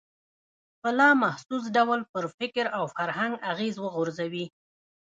[0.81, 4.45] په لا محسوس ډول پر فکر او فرهنګ اغېز وغورځوي.